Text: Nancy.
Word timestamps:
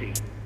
Nancy. 0.00 0.37